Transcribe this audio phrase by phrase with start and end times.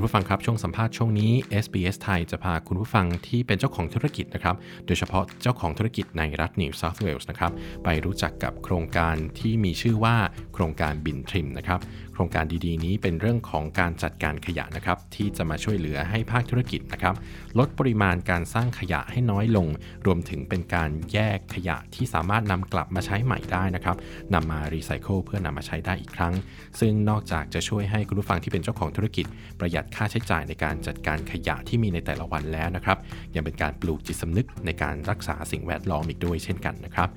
[0.00, 1.32] คุณผู้ฟังครับช่วงสัมภาษณ์ช่วงนี้
[1.64, 4.56] SBS ไทยจะพาคุณผู้ฟังที่เป็นเจ้าของธุรกิจนะครับ
[4.86, 7.52] โดยเฉพาะเจ้าของธุรกิจในรัฐนิวเซาท์เวลส์นะครับ
[7.84, 10.16] ไปรู้จักกับโครงการที่มีชื่อว่า
[10.54, 11.80] โครงการ Bin Trim นะครับ
[12.12, 17.14] โครงการดีๆ นี้เป็นเรื่องของการจัดการขยะนะครับ ที่จะมาช่วยเหลือให้ภาคธุรกิจนะครับ
[17.58, 19.66] ลดปริมาณการสร้างขยะให้น้อยลง
[20.06, 23.96] รวมถึงเป็นการแยกขยะที่สามารถนำกลับมาใช้ใหม่ได้นะครับ
[24.34, 26.34] นำมารีไซเคิลเพื่อนำมาใช้ได้อีกครั้ง
[26.80, 29.26] ซึ่งนอกจากจะช่วยให้คุณผู้ฟังที่เป็นเจ้าของธุรกิจ
[29.58, 32.98] ประหยัดค่าใช้จ่ายในการจัดการขยะที่มีในแต่ละวันแล้วนะครับ
[33.34, 37.08] ยังเป็นการปลูกจิตสำนึกในการรักษาสิ่งแวดล้อมอีกด้วยเช่นกันนะครับ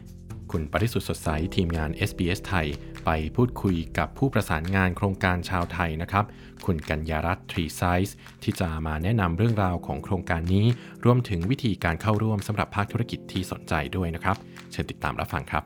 [0.51, 2.67] คุณปริสุทธิ์สดใสทีมงาน SBS ไทย
[3.05, 6.25] ไปพูดคุยกับผู้ประสานงานโครงการชาวไทยนะครับ
[6.65, 10.65] คุณกัญญารัตน์ทรีไซส์ที่จะมาแนะนำเรื่องราวของโครงการนี้
[11.05, 14.37] รวมถึงวิธีการเข้าร่วมสำหรับภาคธุรกิจที่สนใจด้วยนะครับ
[14.71, 15.63] เชิญติดตามรับฟังครับ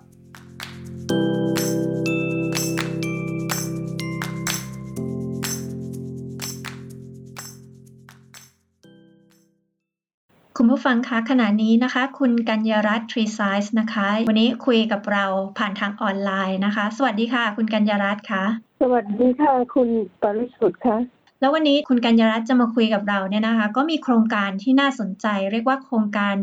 [10.60, 15.26] คุณผู้ฟังคะขณะนี้นะคะ คุณกัญญารัตน์ทรีไซส์นะคะ วันนี้คุยกับเรา
[15.58, 18.44] ผ่านทางออนไลน์นะคะ สวัสดีค่ะ คุณกัญญารัตน์คะ
[18.82, 19.90] สวัสดีค่ะ คุณ
[20.22, 20.98] ปริสุทธิ์คะ
[21.40, 26.36] แล้ววันนี้คุณกัญญารัตน์จะมาคุยกับเราเนี่ยนะคะ ก็มีโครงการที่น่าสนใจ เรียกว่าโครงการ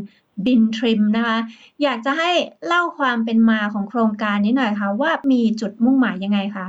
[0.47, 1.39] Bin Trim นะคะ
[1.83, 2.31] อยากจะให้
[2.67, 6.69] เล่าความเป็นมาของโครงการนี้หน่อยคะ่ะว่ามีจุดมุ่งหมายยังไงคะ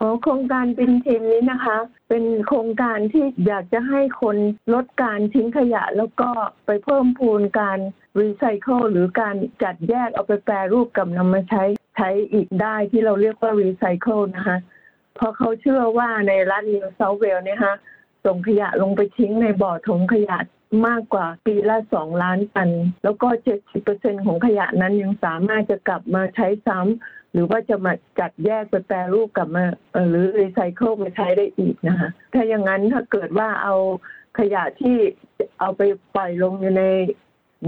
[0.00, 1.76] อ๋อโครงการ Bin Trim นี้นะคะ
[2.08, 4.36] เป็นโครงการที่อยากจะให้คน
[4.74, 6.30] ลดการทิ้งขยะ แล้วก็
[6.66, 7.78] ไปเพิ่มพูนการ
[8.20, 11.64] รีไซเคิลหรือการจัดแยกเอาไปแปรรูปกับนำมาใช้
[11.96, 14.58] ใช้อีกได้ที่เราเรียกว่ารีไซเคิลนะคะ
[15.16, 17.76] เพราะเขาเชื่อว่าในรัฐนิวเซาท์เวลส์เนี่ยฮะ
[18.24, 20.38] ส่งขยะลงไปทิ้งในบ่อถมขยะ
[20.86, 22.70] มากกว่าปีละสองล้านตัน
[23.04, 29.64] แล้วก็เจ็ดสิบเปอร์เซ็นต์ของขยะนั้นยังสามารถจะกลับมาใช้ซ้ำ หรือว่าจะมาจัดแยกไปแปรรูปกลับมา
[30.10, 33.76] หรือรีไซเคิลมาใช้ได้อีกนะคะถ้าอย่างนั้นถ้าเกิดว่าเอา
[34.38, 34.96] ขยะที่
[35.60, 35.82] เอาไป
[36.14, 36.84] ปล่อยลงอยู่ใน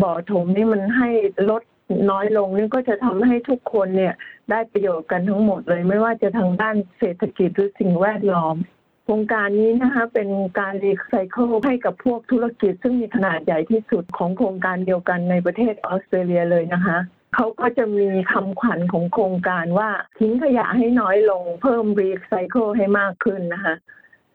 [0.02, 1.10] บ่อถมนี่มันให้
[1.50, 1.62] ลด
[2.10, 4.14] น้อยลงนี่ก็จะทำให้ทุกคนเนี่ย
[4.50, 8.56] ได้ประโยชน์กันทั้งหมดเลย ไม่ว่าจะทางด้านเศรษฐกิจหรือสิ่งแวดล้อม
[9.04, 16.98] โครงการนี้นะคะเป็นการรีไซเคิลให้กับพวกธุรกิจ ซึ่งมีขนาดใหญ่ที่สุดของโครงการเดียวกันในประเทศออสเตรเลียเลยนะคะ
[17.34, 23.74] เขาก็จะมีคำขวัญของโครงการว่าทิ้งขยะให้น้อยลง เพิ่มรีไซเคิลให้มากขึ้นนะคะ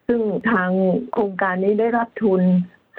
[0.07, 0.21] ซึ่ง
[0.51, 0.69] ทาง
[1.13, 2.41] โครงการนี้ได้รับทุน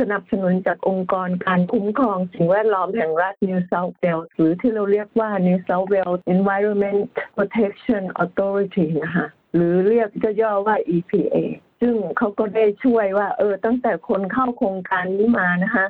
[0.00, 7.00] สนับสนุนจากองค์กรการคุ้มครองสิ่งแวดล้อมแห่งรัฐ New South Wales หรือที่เราเรียกว่า New South Wales Environment
[7.37, 10.09] Protection Authority นะคะหรือเรียก
[10.43, 11.37] ย่อๆว่า EPA
[11.81, 15.87] ซึ่งเขาก็ได้ช่วยว่า เออตั้งแต่คนเข้าโครงการนี้มานะคะ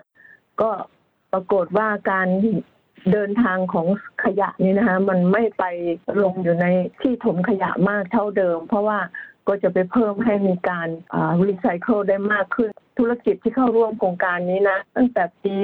[0.61, 0.71] ก็
[1.33, 2.29] ปรากฏว่าการ
[3.13, 3.87] เดินทางของ
[4.25, 5.65] ขยะนี่นะคะ มันไม่ไป
[6.23, 6.67] ลงอยู่ใน
[7.01, 8.99] ที่ถมขยะมากเท่าเดิม เพราะว่า
[9.49, 10.89] ก็จะไปเพิ่มให้มีการ
[11.47, 15.55] รีไซเคิลได้มากขึ้น ธุรกิจที่เข้าร่วมโครงการนี้นะ ตั้งแต่ปี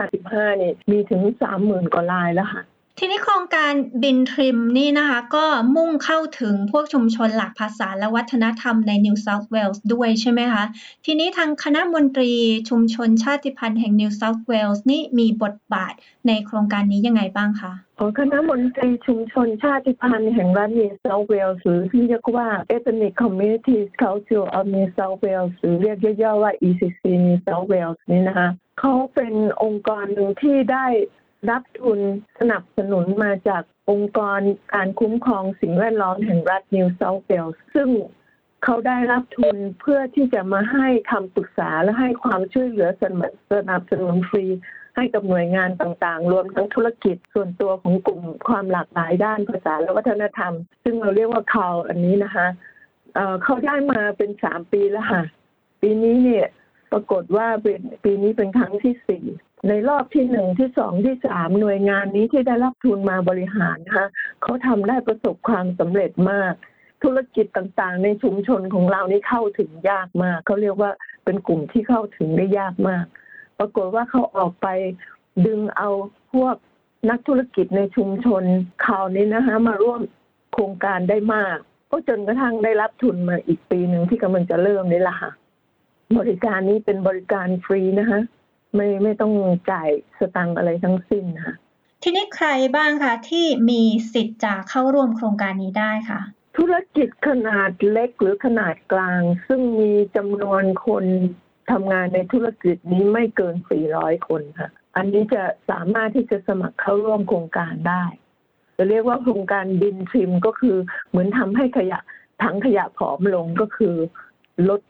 [0.00, 1.22] 2015 นี่มีถึง
[1.58, 2.62] 30,000 กว่ารายแล้วค่ะ
[3.00, 3.72] ทีนี้โครงการ
[4.02, 5.44] บินทริมนี่นะคะก็
[5.76, 10.64] มุ่งเข้าถึงพวกชุมชนหลักภาษาและวัฒนธรรมใน New South Wales ด้วยใช่ไหมคะ
[11.06, 12.32] ทีนี้ทางคณะมนตรี
[12.68, 15.94] ชุมชนชาติพันธุ์แห่ง New South Wales นี่มีบทบาท
[16.28, 17.72] ในโครงการนี้ยังไงบ้างคะ
[18.18, 27.66] คณะมนตรีชุมชนชาติพันธุ์แห่งรัฐ New South Wales หรือที่เรียกว่า Ethnic Communities Council of New South Wales หรือเรียกย่อๆว่า ECC New South
[27.72, 28.48] Wales นี่นะคะ
[28.80, 30.86] เขาเป็นองค์กรหนึ่งที่ได้
[31.50, 32.00] รับทุน
[32.38, 34.40] สนับสนุนมาจากองค์กร
[34.74, 37.88] การคุ้มครองสิ่งแวดล้อมแห่งรัฐนิวเซาท์เวลส์ซึ่ง
[38.64, 44.46] เขาได้รับทุนเพื่อที่จะมาให้คำปรึกษาและให้ความช่วยเหลือสนับสนุนฟรี
[44.96, 50.52] ให้กับหน่วยงานต่างๆ รวมทั้งธุรกิจส่วนตัวของกลุ่มความหลากหลายด้านภาษาและวัฒนธรรม
[50.84, 52.46] ซึ่งเราเรียกว่าคาวอันนี้นะคะ
[53.44, 55.22] เขาได้มาเป็นสามปีแล้วค่ะ
[55.80, 56.46] ปีนี้เนี่ย
[56.92, 59.24] ปรากฏว่าเป็นปีนี้เป็นครั้งที่สี่
[59.66, 64.08] ในรอบที่หนึ่งที่สองที่สามหน่วยงานนี้ที่ได้รับทุนมาบริหารนะคะ
[64.42, 66.52] เขาทำได้ประสบความสำเร็จมาก
[67.04, 70.90] ธุรกิจต่างๆ ในชุมชนของเรานี่เข้าถึงยากมากเขาเรียกว่า
[71.24, 73.04] เป็นกลุ่มที่เข้าถึงได้ยากมาก
[73.58, 74.66] ปรากฏว่าเขาออกไป
[75.46, 75.88] ดึงเอา
[76.32, 76.56] พวก
[77.10, 78.42] นักธุรกิจในชุมชน
[78.82, 80.00] เขาวนี้นะคะมาร่วม
[80.52, 81.56] โครงการได้มาก
[81.90, 85.30] ก็จนกระทั่งได้รับทุนมาอีกปีหนึ่งที่กำลังจะเริ่มนี่แหละค่ะ
[86.18, 88.20] บริการนี้เป็นบริการฟรีนะคะ
[88.74, 89.32] ไม่ไม่ต้อง
[89.70, 91.54] จ่ายสตังอะไรทั้งสิ้นค่ะ
[92.02, 93.82] ทีนี้ใครบ้างคะที่มี
[94.12, 96.20] สิทธิ์จะเข้าร่วมโครงการนี้ได้คะ
[96.56, 101.04] ธุรกิจขนาดเล็กหรือขนาดกลาง ซึ่งมีจำนวนคน
[101.70, 103.56] ทำงานในธุรกิจนี้ไม่เกิน
[103.90, 108.04] 400 คนค่ะ อันนี้จะสามารถที่จะสมัครเข้าร่วมโครงการได้
[108.76, 110.76] จะเรียกว่าโครงการบินทริมก็คือ
[111.08, 111.98] เหมือนทำให้ขยะ
[112.42, 113.94] ถังขยะผอมลงก็คือ
[114.68, 114.80] ลด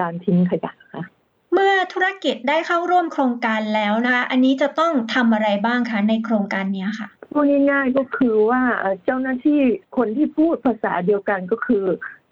[0.00, 1.04] การทิ้งขยะค่ะ
[1.58, 8.62] เมื่อธุรกิจได้เข้าร่วมโครงการแล้วนะคะ อันนี้จะต้องทำอะไรบ้างคะในโครงการนี้ค่ะพูดง่ายๆก็คือว่า
[9.04, 9.60] เจ้าหน้าที่
[9.96, 11.84] คนที่พูดภาษาเดียวกันก็คือ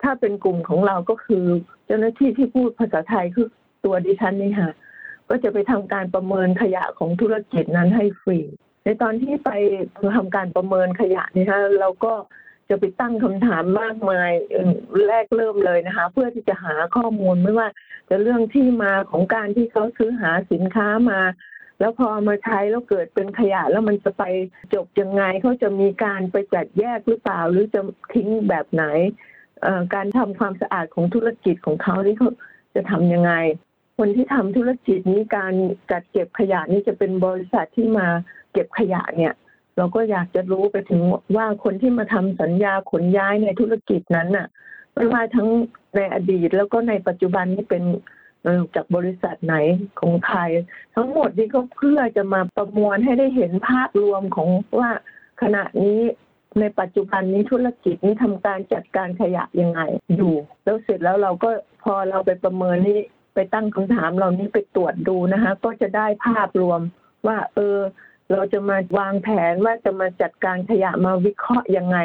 [0.02, 1.44] ถ้าเป็นกลุ่มของเราก็คือ
[1.86, 3.46] เจ้าหน้าที่ที่พูดภาษาไทยคือ
[3.84, 4.70] ตัวดิฉันนี่ค่ะ
[5.28, 8.38] ก็จะไปทำการประเมินขยะของธุรกิจนั้นให้ฟรี
[8.84, 9.50] ในตอนที่ไป
[10.16, 12.12] ทำการประเมินขยะนี่ฮะเราก็
[12.68, 14.30] จะไปตั้งคำถามมากมาย
[15.08, 17.68] แรกเริ่มเลยนะคะ เพื่อที่จะหาข้อมูลไม่ว่า
[18.08, 21.20] จะเรื่องที่มาของการที่เขาซื้อหาสินค้ามา
[21.80, 24.24] แล้วพอมาใช้แล้วเกิดเป็นขยะแล้วมันจะไป
[24.74, 27.80] จบยังไงเขาจะมีการไปจัดแยกหรือเปล่า หรือจะ
[28.14, 28.84] ทิ้งแบบไหน
[29.94, 32.30] การทำความสะอาดของธุรกิจของเขาที่เขา
[32.74, 33.32] จะทํำยังไง
[33.98, 35.54] คนที่ทำธุรกิจนี้การ
[35.90, 38.06] จัดเก็บขยะนี่จะเป็นบริษัทที่มา
[38.52, 39.34] เก็บขยะเนี่ย
[39.76, 41.02] เราก็อยากจะรู้ไปถึง
[41.36, 44.46] ว่าคนที่มาทำสัญญาขนย้ายในธุรกิจนั้นน่ะ
[44.94, 45.48] ไม่ว่าทั้ง
[45.94, 47.82] ในอดีตแล้วก็ในปัจจุบันนี้เป็น
[48.74, 49.56] จากบริษัทไหน
[50.00, 50.40] ของใคร
[50.94, 54.48] ทั้งหมดนี้ก็เพื่อจะมาประมวลให้ได้เห็นภาพรวมของ
[54.78, 54.90] ว่า
[55.42, 56.00] ขณะนี้
[56.60, 59.80] ในปัจจุบันนี้ธุรกิจนี้ทำการจัดการขยะยังไง
[60.16, 60.34] อยู่
[60.64, 61.50] แล้วเสร็จแล้วเราก็
[61.84, 63.00] พอเราไปประเมินนี่
[63.34, 66.80] ไปตั้งคำถามเรานี้ไปตรวจดูนะคะ ก็จะได้ภาพรวม
[67.26, 67.78] ว่า เออ
[68.32, 71.98] เราจะมาวางแผนว่าจะมาจัดการขยะมาวิเคราะห์ยังไง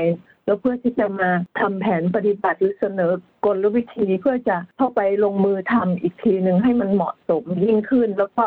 [0.46, 1.30] แล้วเพื่อที่จะมา
[1.60, 3.12] ทำแผนปฏิบัติหรือเสนอ
[3.46, 8.46] กลวิธีเพื่อจะเข้าไปลงมือทำอีกทีหนึ่งให้มันเหมาะสมยิ่งขึ้น แล้วก็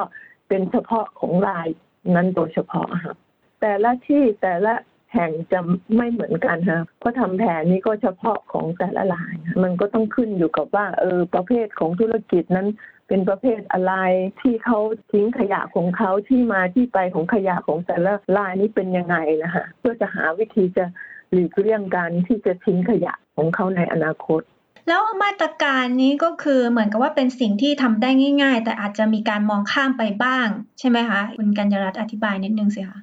[0.48, 1.68] เป็นเฉพาะของราย
[2.14, 3.14] นั้นโดยเฉพาะค่ะ
[3.60, 4.74] แต่ละที่แต่ละ
[5.14, 5.60] แห่งจะ
[5.96, 12.68] ไม่เหมือนกันฮะเพราะทำแผนนี้ก็เฉพาะของแต่ละราย มันก็ต้องขึ้นอยู่กับว่าเออประเภทของธุรกิจนั้น
[13.12, 13.94] เป็นประเภทอะไร
[14.40, 14.78] ที่เขา
[15.12, 20.84] ทิ้งขยะของเขาที่มาที่ไปของขยะของแต่ละรายนี้เป็นยังไงนะคะเพื่อจะหาวิธีจะ
[21.32, 24.40] หลีกเลี่ยงการที่จะทิ้งขยะของเขาในอนาคต
[24.88, 28.10] แล้วมาตรการนี้ก็คือเหมือนกับว่าเป็นสิ่งที่ทำได้
[28.42, 30.46] ง่าย ๆ แต่อาจจะมีการมองข้ามไปบ้าง
[30.78, 32.98] ใช่ไหมคะ คุณกัญญรัตน์อธิบายนิดนึงสิคะ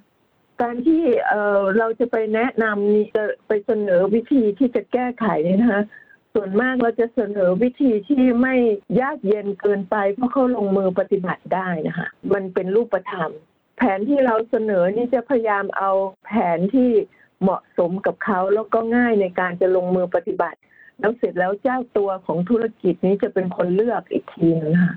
[0.62, 5.84] การที่เเราจะไปแนะนำนี่จะไปเสนอวิธีที่จะแก้ไขนี่นะคะ
[6.34, 8.56] ส่วนมากเราจะเสนอวิธีที่ไม่
[9.02, 13.32] ยากเย็นเกินไป เพราะเขาลงมือปฏิบัติได้นะคะ มันเป็นรูปธรรม
[13.78, 15.92] แผนที่เราเสนอนี่จะพยายามเอา
[16.26, 16.90] แผนที่
[17.42, 20.58] เหมาะสมกับเขาแล้วก็ง่ายในการจะลงมือปฏิบัติ
[21.00, 24.96] แล้วเสร็จแล้วเจ้าตัวของธุรกิจนี้จะเป็นคนเลือกอีกทีนึงค่ะ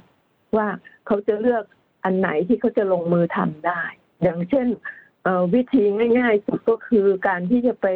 [0.57, 0.69] ว่า
[1.07, 1.65] เขาจะเลือก
[2.05, 3.83] อันไหนที่เขาจะลงมือทำได้
[4.23, 4.67] อย่างเช่น
[5.55, 5.83] วิธี
[6.19, 7.87] ง่าย ๆ สุดก็คือการที่จะไป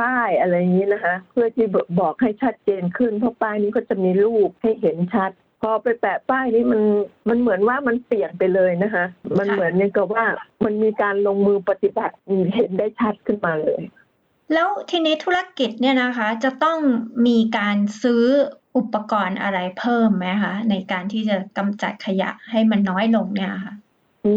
[0.00, 1.66] ป้ายอะไรอย่างนี้นะคะ เพื่อที่
[2.00, 5.30] บอกให้ชัดเจนขึ้นเพราะป้ายนี้ก็จะมีรูปให้เห็นชัด
[5.62, 6.82] พอไปแปะป้ายนี้มัน
[7.28, 9.04] มันเหมือนว่ามันเปลี่ยนไปเลยนะคะ
[9.38, 10.24] มันเหมือนกับว่า
[10.64, 12.14] มันมีการลงมือปฏิบัติ
[12.56, 13.82] เห็นได้ชัดขึ้นมาเลย
[14.54, 16.78] แล้วทีนี้ธุรกิจเนี่ยนะคะ จะต้อง
[17.26, 18.24] มีการซื้อ
[18.76, 23.74] อุปกรณ์อะไรเพิ่มไหมคะในการที่จะกำจัดขยะให้มันน้อยลงเนี่ยค่ะ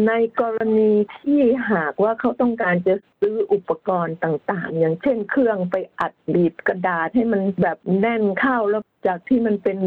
[0.06, 1.40] ในกรณีที่
[1.70, 9.78] หากว่าเขาต้องการจะซื้ออุปกรณ์ต่างๆ อย่างเช่นเครื่องไปอัดบีบกระดาษให้มันแบบแน่นเข้าแล้วจากที่มันเป็น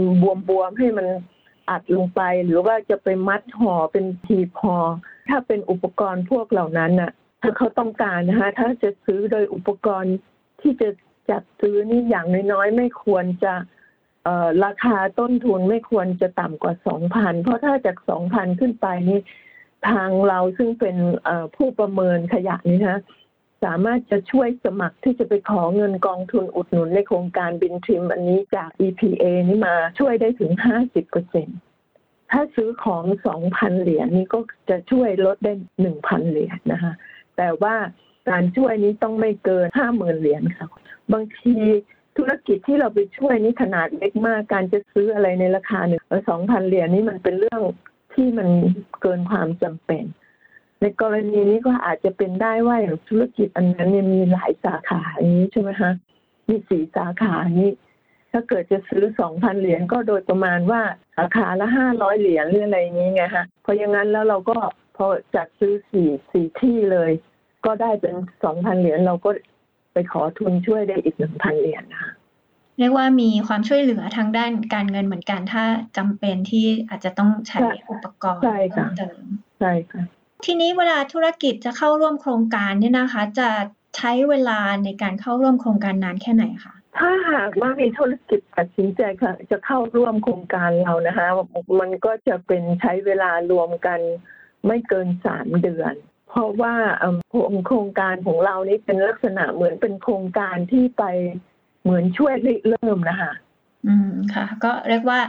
[0.50, 1.08] บวมๆให้มัน
[1.70, 4.76] อัดลงไป หรือว่าจะไปมัดห่อเป็นทีพอ
[5.30, 7.12] ถ้าเป็นอุปกรณ์พวกเหล่านั้นน่ะ
[7.42, 10.16] ถ้าเขาต้องการนะคะถ้าจะซื้อโดยอุปกรณ์
[10.62, 10.90] ที่จะ
[11.30, 13.54] จัดซื้อนี่อย่างน้อยๆไม่ควรจะ
[14.66, 19.20] ราคาต้นทุนไม่ควรจะต่ำกว่าสองพันเพราะถ้าจากสองพันขึ้นไปนี่
[19.90, 20.98] ทางเราซึ่งเป็น
[21.56, 23.00] ผู้ประเมินขยะนี้นะ
[23.66, 31.48] สามารถจะช่วยสมัครที่จะไปขอเงินกองทุนอุดหนุนในโครงการบินทริม อันนี้จาก EPA นี่มาช่วยได้ถึง 50เปอร์เซ็น
[32.32, 33.04] ถ้าซื้อของ
[33.44, 35.54] 2,000 เหรียญนี่ก็จะช่วยลดได้
[35.92, 36.94] 1,000 เหรียญนะคะ
[37.38, 37.76] แต่ว่า
[38.30, 40.68] การช่วยนี้ต้องไม่เกิน 50,000 เหรียญค่ะ
[41.14, 41.56] บางที
[42.18, 47.62] ธุรกิจที่เราไปช่วยนี่ขนาดเล็กมาก การจะซื้ออะไรในราคาหนึ่งสองพันเหรียญนี่มันเป็นเรื่อง
[48.18, 48.50] ที่มัน
[49.02, 50.04] เกินความจำเป็น
[50.82, 55.92] ในกรณีนี้ก็อาจจะเป็นได้ว่าอย่างธุรกิจอันนั้นเนี่ยมีหลายสาขาอย่างนี้ใช่ไหมคะ
[56.48, 57.72] มีสี่สาขานี้
[58.32, 60.82] ถ้าเกิดจะซื้อสองพันเหรียญก็โดยประมาณว่า
[61.16, 64.58] สาขาละห้าร้อยเหรียญหรืออะไรอย่างนี้ไงฮะเพราะอย่างนั้นแล้วเราก็
[64.98, 67.12] พอจัดซื้อสี่สี่ที่เลย
[67.66, 69.32] ก็ได้เป็นสองพันเหรียญเราก็
[69.94, 72.12] ไปขอทุนช่วยได้อีกหนึ่งพันเหรียญนะคะ
[72.80, 75.64] เรียกว่ามีความช่วยเหลือทางด้านการเงินเหมือนกัน ถ้า
[75.98, 79.22] จำเป็นที่อาจจะต้องใช้อุปกรณ์เพิ่มเติม
[79.60, 80.04] ใช่ค่ะ
[80.46, 83.50] ทีนี้เวลาธุรกิจจะเข้าร่วมโครงการเนี่ยนะคะ จะ
[83.98, 91.28] ใช้เวลาในการเข้าร่วมโครงการนานแค่ไหนคะถ้าหากว่ามีธุรกิจตัดสินใจค่ะ จะเข้าร่วมโครงการเรานะคะ
[91.80, 94.00] มันก็จะเป็นใช้เวลารวมกัน
[94.68, 95.94] ไม่เกินสามเดือน
[96.30, 96.74] เพราะว่า
[97.68, 101.04] โครงการของเรานี้เป็นลักษณะเหมือนเป็นโครงการที่ไป
[101.88, 102.34] เหมือนช่วย
[102.70, 103.32] เริ่มนะคะ
[103.88, 105.20] อืมค่ะ ก็เรียกว่า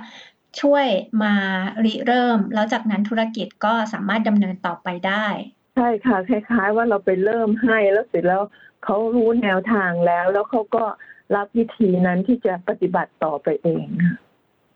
[0.61, 0.87] ช่วย
[1.23, 1.35] มา
[1.85, 5.27] ริเริ่ม แล้วจากนั้นธุรกิจก็สามารถดำเนินต่อไปได้
[5.75, 8.43] ใช่ค่ะคล้ายๆ ว่าเราไปเริ่มให้แล้วเสร็จแล้ว
[8.85, 10.85] เขารู้แนวทางแล้ว แล้วเขาก็
[11.37, 13.87] รับวิธีนั้นที่จะปฏิบัติต่อไปเอง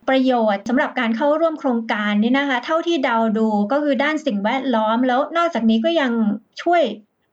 [0.08, 6.12] ประโยชน์สำหรับการเข้าร่วมโครงการนี่นะคะ เท่าที่เดาดูก็คือด้านสิ่งแวดล้อมแล้วนอกจากนี้ก็ยัง
[6.62, 6.82] ช่วย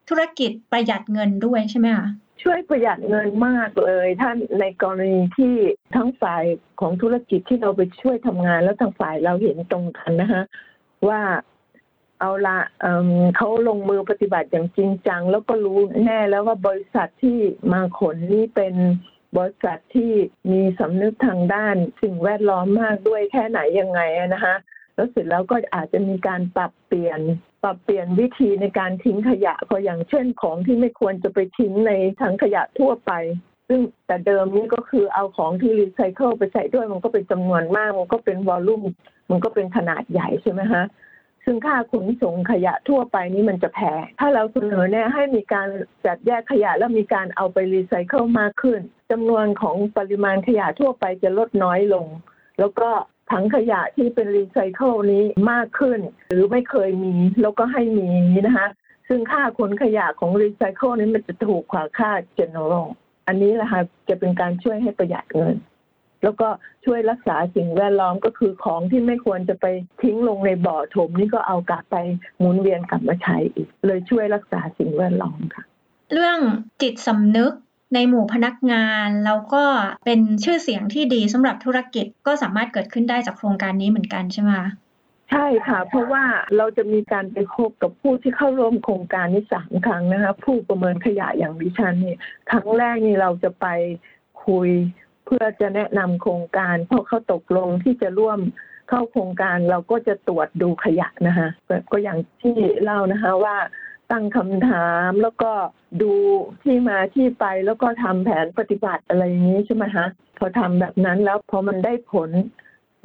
[0.09, 2.07] ธุรกิจประหยัดเงินด้วยใช่ไหมคะ
[2.41, 5.55] ช่วยประหยัดเงินมากเลยท่านในกรณีที่
[5.95, 6.43] ทั้งฝ่าย
[6.79, 10.43] ของธุรกิจที่เราไปช่วยทำงาน แล้วทางฝ่ายเราเห็นตรงกันนะคะ
[11.07, 11.21] ว่า
[12.19, 17.37] เอาละเเขาลงมือปฏิบัติอย่างจริงจัง แล้วก็รู้แน่แล้วว่าบริษัทที่
[17.73, 18.75] มาขนนี่เป็น
[19.37, 20.11] บริษัทที่
[20.51, 24.01] มีสำนึกทางด้านสิ่งแวดล้อมมากด้วยแค่ไหนยังไง
[24.33, 24.55] นะคะ
[24.95, 27.19] แล้วเสร็จแล้วก็อาจจะมีการปรับเปลี่ยน
[27.63, 33.11] ปรับเปลี่ยนวิธีในการทิ้งขยะก็อย่างเช่นของที่ไม่ควรจะไปทิ้งในถังขยะทั่วไป
[33.67, 38.83] ซึ่งแต่เดิมนี้ก็คือเอาของที่รีไซเคิลไปใส่ด้วยมันก็เป็นจำนวนมาก มันก็เป็น volume
[39.29, 40.85] มันก็เป็นขนาดใหญ่ใช่ไหมฮะ
[41.45, 45.67] ซึ่งค่าขนส่งขยะทั่วไปนี้มันจะแพงถ้าเราเสนอแนะให้มีการ
[46.05, 48.79] จัดแยกขยะแล้วมีการเอาไปรีไซเคิลมากขึ้น
[49.11, 52.05] จำนวนของปริมาณขยะทั่วไปจะลดน้อยลง
[52.59, 52.89] แล้วก็
[53.31, 55.99] ถังขยะที่เป็นรีไซเคิลนี้มากขึ้น
[56.29, 58.09] หรือไม่เคยมี แล้วก็ให้มี
[58.47, 58.67] นะคะ
[59.07, 62.87] ซึ่งค่าขนขยะของรีไซเคิลนี้มันจะถูกกว่าค่า general
[63.27, 65.55] อันนี้แหละค่ะจะเป็นการช่วยให้ประหยัดเงิน
[66.23, 66.47] แล้วก็
[66.85, 69.65] ช่วยรักษาสิ่งแวดล้อมก็คือของที่ไม่ควรจะไป
[70.01, 71.95] ทิ้งลงในบ่อถมนี่ก็เอากลับไป
[72.39, 75.63] หมุนเวียนกลับมาใช้อีก เลยช่วยรักษาสิ่งแวดล้อมค่ะ
[76.13, 76.39] เรื่อง
[76.81, 77.51] จิตสำนึก
[77.93, 79.63] ในหมู่พนักงานแล้วก็
[80.05, 84.51] เป็นชื่อเสียงที่ดีสำหรับธุรกิจก็สามารถเกิดขึ้นได้จากโครงการนี้เหมือนกันใช่ไหม
[85.31, 86.23] ใช่ค่ะ เพราะว่า
[86.57, 92.15] เราจะมีการไปพบกับผู้ที่เข้าร่วมโครงการนี้สามครั้งนะคะผู้ประเมินขยะอย่างดิฉันนี่
[92.49, 93.65] ครั้งแรกนี่เราจะไป
[94.45, 94.69] คุย
[95.25, 98.39] เพื่อจะแนะนำโครงการพอเขาตกลงที่จะร่วม
[98.89, 101.49] เข้าโครงการเราก็จะตรวจดูขยะนะคะ
[101.91, 103.55] ก็อย่างที่เล่านะคะว่า
[104.11, 105.51] ตั้งคำถามแล้วก็
[106.01, 106.11] ดู
[106.63, 110.05] ที่มาที่ไปแล้วก็ทำแผนปฏิบัติอะไรอย่างนี้ใช่ไหมคะ
[110.37, 112.29] พอทำแบบนั้นแล้วพอมันได้ผล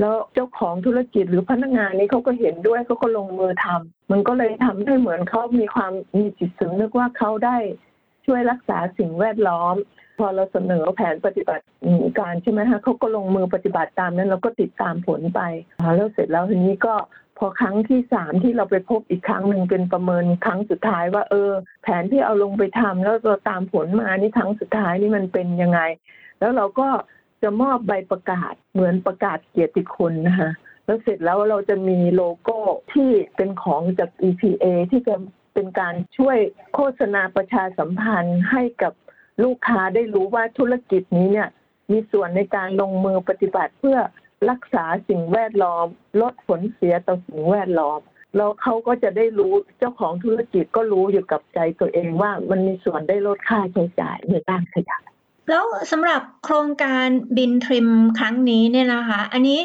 [0.00, 7.56] แล้วเจ้าของธุรกิจหรือพนักงานนี้เขาก็เห็นด้วยเขาก็ลงมือทำมันก็เลยทำให้เหมือนเขามีความมีจิตสำนึกว่าเขาได้
[8.26, 9.74] ช่วยรักษาสิ่งแวดล้อม
[10.18, 11.64] พอเราเสนอแผนปฏิบัติ
[12.18, 15.40] การใช่ไหมคะเขาก็ลงมือปฏิบัติตามนั้นเราก็ติดตามผลไป
[15.96, 16.94] แล้วเสร็จแล้วทีนี้ก็
[17.38, 21.50] พอครั้งที่สามที่เราไปพบอีกครั้งหนึ่งเป็นประเมินครั้งสุดท้ายว่า เออ
[21.82, 25.80] แผนที่เอาลงไปทำแล้วเราตามผลมานี่ครั้งสุดท้ายนี่มันเป็นยังไง
[26.38, 26.88] แล้วเราก็
[27.42, 30.50] จะมอบใบประกาศเหมือนประกาศเกียรติคุณนะคะ
[30.84, 32.58] แล้วเสร็จแล้วเราจะมีโลโก้
[32.92, 35.14] ที่เป็นของจาก EPA ที่จะ
[35.54, 36.38] เป็นการช่วย
[36.74, 38.92] โฆษณาประชาสัมพันธ์ให้กับ
[39.44, 41.48] ลูกค้าได้รู้ว่าธุรกิจนี้เนี่ย
[41.90, 43.98] มีส่วนในการลงมือปฏิบัติเพื่อ
[44.50, 45.86] รักษาสิ่งแวดล้อม
[46.20, 48.00] ลดผลเสียต่อสิ่งแวดล้อม
[48.36, 54.98] แล้วเขาก็จะได้รู้เจ้าของธุรกิจก็รู้อยู่กับใจตัวเองว่ามันมีส่วนได้ลดค่าใช้จ่ายในด้านขยะ
[55.50, 59.60] แล้วสำหรับโครงการบินทริมครั้งนี้เนี่ยนะคะ อันนี้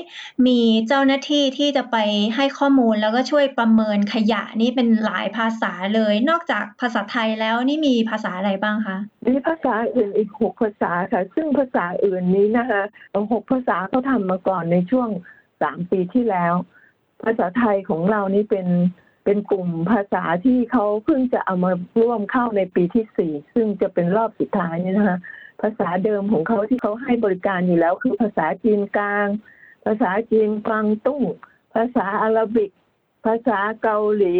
[0.48, 1.98] มีเจ้าหน้าที่ที่จะไป
[2.36, 12.82] ให้ข้อมูลแล้วก็ช่วยประเมินขยะนี่เป็นหลายภาษาเลย นอกจากภาษาไทยแล้วนี่มีภาษาอะไรบ้างคะ มีภาษาอื่นอีกหกภาษาค่ะ ซึ่งภาษาอื่นนี้นะคะ
[13.34, 15.10] หกภาษาเขาทำมาก่อนในช่วง
[15.62, 16.54] สามปีที่แล้ว
[17.24, 18.68] ภาษาไทยของเรานี่เป็น
[19.26, 21.72] เป็นกลุ่มภาษาที่เขาเพิ่งจะเอามา
[22.02, 25.20] ร่วมเข้าในปีที่สี่ซึ่งจะเป็นรอบสุดท้ายนี่นะคะ
[25.62, 29.28] ภาษาเดิมของเขาที่เขาให้บริการอยู่แล้ว คือภาษาจีนกลาง
[29.86, 31.24] ภาษาจีนกวางตุ้ง
[31.74, 32.72] ภาษาอาหรับิก
[33.26, 34.36] ภาษาเกาหลี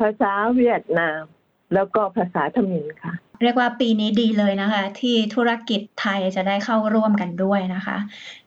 [0.00, 1.22] ภาษาเวียดนาม
[1.74, 3.12] แล้วก็ภาษาทมินค่ะ
[3.42, 7.98] เรียกว่าปีนี้ดีเลยนะคะ ที่ธุรกิจไทยจะได้เข้าร่วมกันด้วยนะคะ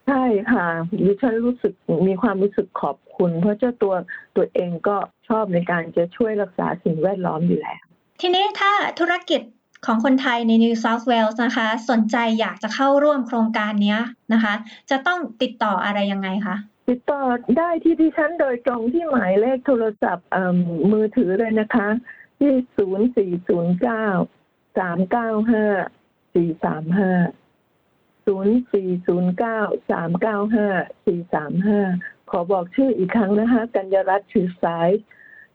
[0.07, 0.67] ใช่ค่ะ
[1.05, 1.73] ดิฉันรู้สึก
[2.07, 3.93] มีความรู้สึกขอบคุณ เพราะเจ้าตัว
[4.35, 7.81] ตัวเองก็ชอบในการจะช่วยรักษาสิ่งแวดล้อมอยู่แล้ว
[8.21, 9.41] ทีนี้ถ้าธุรกิจ
[9.85, 13.97] ของคนไทยใน New South Wales นะคะ สนใจอยากจะเข้าร่วมโครงการนี้
[14.33, 14.53] นะคะ
[14.89, 16.55] จะต้องติดต่ออะไรยังไงคะ
[16.89, 17.21] ติดต่อ
[17.57, 20.27] ได้ที่ดิฉันโดยตรงที่หมายเลขโทรศัพท์
[20.91, 21.87] มือถือเลยนะคะ
[22.39, 24.05] ที่ศูนย์สี่ศูนย์เก้า
[24.77, 25.65] สามเก้าห้า
[26.33, 27.11] สี่สามห้า
[28.25, 29.59] ศูนย์สี่ศูนย์เก้า
[29.91, 30.67] สามเก้าห้า
[31.05, 31.79] สี่สามห้า
[32.29, 34.89] ขอบอกชื่ออีกครั้งนะคะ กัญญรัตน์ชื่อสาย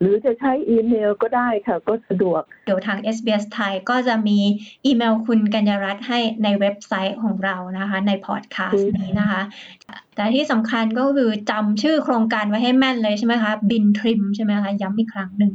[0.00, 4.38] หรือจะใช้อีเมลก็ได้ค่ะ ก็สะดวก เดี๋ยวทาง SBS ไทยก็จะมี
[4.86, 9.42] อีเมลคุณกัญญารัตน์ให้ในเว็บไซต์ของเรานะคะ ในพอดแคสต์นี้นะคะ
[10.14, 15.52] แต่ที่สำคัญก็คือจำชื่อโครงการไว้ให้แม่นเลยใช่ไหมคะบินทริมใช่ไหมคะย้ำอีกครั้งหนึ่ง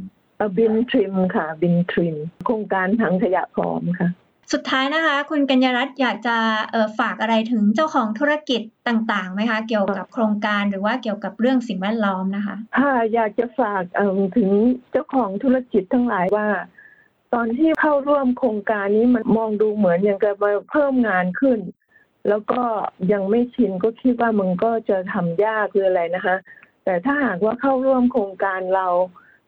[0.58, 4.08] บินทริมค่ะ บินทริม โครงการถังขยะพร้อมค่ะ
[4.52, 6.36] สุดท้ายนะคะ คุณกัญญรัตน์อยากจะ
[6.98, 13.82] ฝากอะไรถึงเจ้าของธุรกิจต่างๆไหมคะ เกี่ยวกับโครงการหรือว่าเกี่ยวกับเรื่องสิ่งแวดล้อมนะคะค่ะอยากจะฝาก
[14.36, 14.50] ถึง
[14.92, 16.48] เจ้าของธุรกิจทั้งหลายว่า
[17.34, 20.34] ตอนที่เข้าร่วมโครงการนี้มันมองดูเหมือนอย่างกับ
[20.70, 21.58] เพิ่มงานขึ้น
[22.28, 22.62] แล้วก็
[23.12, 26.36] ยังไม่ชินก็คิดว่ามันก็จะทำยากหรืออะไรนะคะ
[26.84, 28.88] แต่ถ้าหากว่าเข้าร่วมโครงการเรา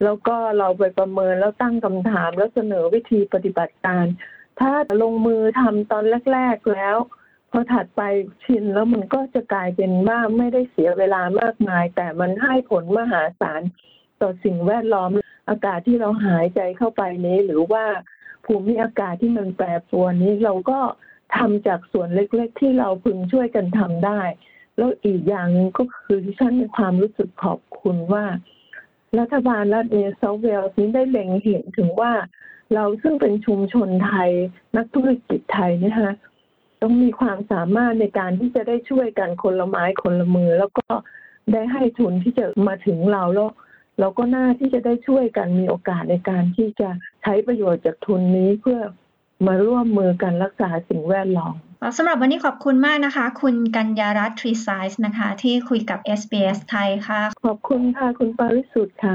[0.05, 4.05] แล้วก็เราไปประเมินแล้วตั้งคำถามแล้วเสนอวิธีปฏิบัติการ
[4.61, 4.73] ถ้า
[5.03, 6.97] ลงมือทำตอนแรก ๆแล้ว
[7.51, 8.03] พอถัดไป
[8.45, 13.63] ชินแล้วมันก็จะกลายเป็นว่าไม่ได้เสียเวลามากมาย แต่มันให้ผลมหาศาล
[14.21, 15.11] ต่อสิ่งแวดล้อม
[15.49, 17.85] อากาศที่เราหายใจเข้าไปนี้ หรือว่า
[18.47, 20.81] ภูมิอากาศที่มันแปรปรวนนี้เราก็
[21.37, 24.21] ทำจากส่วนเล็ก ๆ ที่เราพึงช่วยกันทำได้
[24.77, 28.25] แล้วอีกอย่างหนึ่งก็คือที่ฉันมีความรู้สึกขอบคุณว่า
[29.19, 32.13] รัฐบาลรัฐเนเซาเวลส์นี้ได้เล็งเห็นถึงว่า
[32.75, 34.31] เราซึ่งเป็นชุมชนไทย
[34.77, 36.13] นักธุรกิจไทยเนะคะ
[36.83, 40.89] ต้องมีความสามารถในการที่จะได้ช่วยกันคนละไม้คนละมือ แล้วก็
[41.53, 43.51] ได้ให้ทุนที่จะมาถึงเราแล้ว
[44.01, 46.89] เราก็น่าที่จะได้ช่วยกันมีโอกาสในการที่จะ
[47.23, 48.81] ใช้ประโยชน์จากทุนนี้เพื่อ
[49.47, 51.55] มาร่วมมือกันรักษาสิ่งแวดล้อม
[51.97, 59.15] สำหรับวันนี้ขอบคุณมากนะคะ คุณกัญญารัตน์ทรีไซส์นะคะ ที่คุยกับ SBS ไทยค่ะ ขอบคุณค่ะ คุณปริสุทธิ์ค่ะ